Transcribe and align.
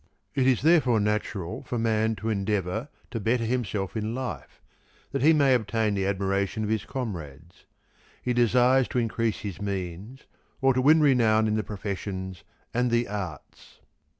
It 0.33 0.47
is 0.47 0.63
therefore 0.63 0.99
natural 0.99 1.61
for 1.61 1.77
man 1.77 2.15
to 2.15 2.29
endeavour 2.29 2.89
to 3.11 3.19
better 3.19 3.45
himself 3.45 3.95
in 3.95 4.15
life, 4.15 4.59
that 5.11 5.21
he 5.21 5.31
may 5.31 5.53
obtain 5.53 5.93
the 5.93 6.07
admiration 6.07 6.63
of 6.63 6.71
his 6.71 6.85
comrades. 6.85 7.65
He 8.19 8.33
desires 8.33 8.87
to 8.87 8.97
increase 8.97 9.41
his 9.41 9.61
means 9.61 10.21
or 10.59 10.73
to 10.73 10.81
win 10.81 11.01
renown 11.01 11.45
in 11.47 11.53
the 11.53 11.61
professions 11.61 12.43
and 12.73 12.89
the 12.89 13.07
arts. 13.07 13.77